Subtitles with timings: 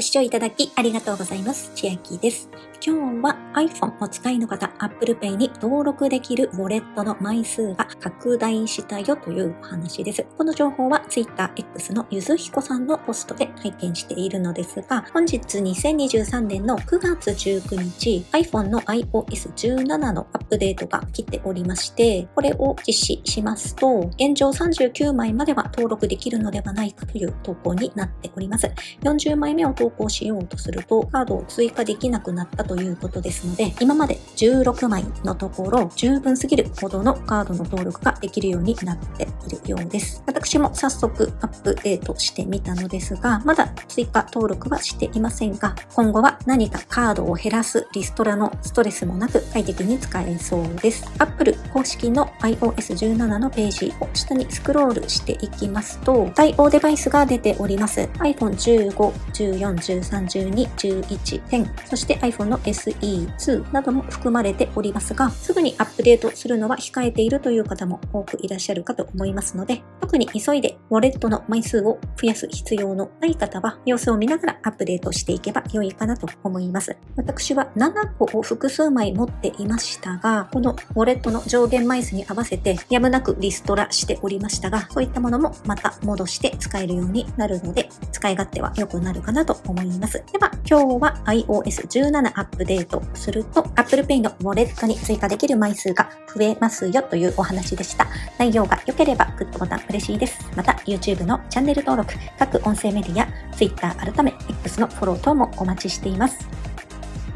[0.00, 1.72] ご視聴いただきありがとうございます。
[1.74, 2.48] 千秋です。
[2.82, 10.26] 今日は iPhone お使いの方、Apple Pay に登録できるウォレットの枚数が拡大したよというお話です。
[10.38, 28.72] この情報は Twitter X のゆずひこさんのポストで拝見しているのですが、本日2023年の9月19日、iPhone の iOS17 のアップデートが来ておりまして、これを実施しますと、現状39枚までは登録できるのではないかという投稿になっております。
[29.02, 40.22] 40枚目を投稿しようとすると、カードを追加できなくなったということですので、今まで16枚のところ、十分すぎるほどのカードの登録ができるようになっているようです。
[40.26, 51.04] 私も早速アップデートしてみたのですが、まだ追加登録はしていませんが、今後は何かカードを減らすリストラのストレスもなく快適に使えそうです。
[51.18, 58.00] Apple 公式の iOS17 のページを下にスクロールしていきますと、対応デバイスが出ております。
[58.18, 58.90] iPhone 15、
[59.32, 60.26] 14、13。
[60.26, 60.60] 12。
[60.76, 76.96] 11.1、そして iPhone の SE2 なども含まれておりますが、すぐにアップデートするのは控えているという方も多くいらっしゃるかと思いますので、特に急いでウォレットの枚数を増やす必要のない方は、様子を見ながらアップデートしていけば良いかなと思います。
[77.16, 90.22] 私は7個を複数枚持っていましたが、このウォレットの上限枚数に合わせてやむなくリストラしておりましたが、そういったものもまた戻して使えるようになるので、使い勝手は良くなるかなと思います。
[90.32, 98.06] では、今日は iOS17 アップデートすると Apple Pay のウォレットに追加できる枚数が増えますよというお話でした。
[98.38, 100.38] 内容が良ければグッドボタン嬉しいです。
[100.56, 106.48] また YouTube のチャンネル登録、各音声メディア、Twitter 改め X のフォロー等もお待ちしています。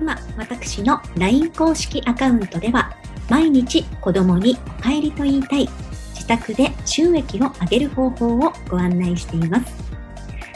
[0.01, 2.97] 今、私の LINE 公式アカウントでは
[3.29, 5.69] 毎日子供にお帰りと言いたい
[6.15, 9.94] 自宅で収益を上げる方法をご案内しています。